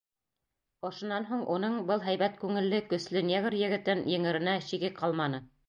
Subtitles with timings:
[0.87, 5.45] Ошонан һуң уның был һәйбәт күңелле көслө негр егетен еңеренә шиге ҡалманы.